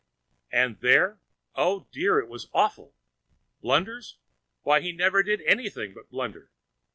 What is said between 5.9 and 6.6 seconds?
but blunder.